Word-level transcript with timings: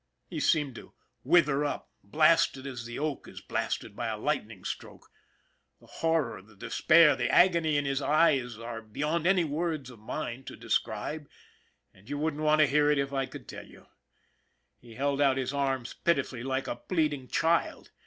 He 0.25 0.39
seemed 0.39 0.73
to 0.77 0.93
wither 1.23 1.63
up, 1.63 1.91
blasted 2.03 2.65
as 2.65 2.87
the 2.87 2.97
oak 2.97 3.27
is 3.27 3.39
blasted 3.39 3.95
by 3.95 4.07
a 4.07 4.17
lightning 4.17 4.63
stroke. 4.63 5.07
The 5.79 5.85
horror, 5.85 6.41
the 6.41 6.55
despair, 6.55 7.15
the 7.15 7.29
agony 7.29 7.77
in 7.77 7.85
his 7.85 8.01
eyes 8.01 8.57
are 8.57 8.81
beyond 8.81 9.27
any 9.27 9.43
words 9.43 9.91
of 9.91 9.99
mine 9.99 10.43
to 10.45 10.55
describe, 10.55 11.29
and 11.93 12.09
you 12.09 12.17
wouldn't 12.17 12.41
want 12.41 12.61
to 12.61 12.65
hear 12.67 12.89
it 12.89 12.97
if 12.97 13.13
I 13.13 13.27
could 13.27 13.47
tell 13.47 13.67
you. 13.67 13.85
He 14.79 14.95
held 14.95 15.21
out 15.21 15.37
his 15.37 15.53
arms 15.53 15.93
pitifully 15.93 16.41
like 16.41 16.65
a 16.65 16.77
pleading 16.77 17.27
child. 17.27 17.91